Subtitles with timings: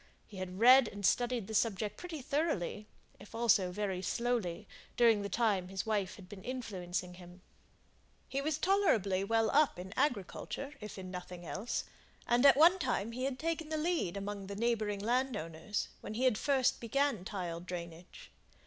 [0.25, 2.87] He had read and studied the subject pretty thoroughly,
[3.19, 7.43] if also very slowly, during the time his wife had been influencing him.
[8.27, 11.83] He was tolerably well up in agriculture, if in nothing else;
[12.27, 16.27] and at one time he had taken the lead among the neighbouring landowners, when he
[16.33, 18.31] first began tile drainage.